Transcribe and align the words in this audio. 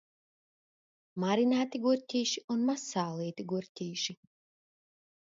Marinēti 1.25 1.83
gurķīši 1.85 2.45
un 2.57 2.67
mazsālīti 2.73 3.49
gurķīši. 3.55 4.21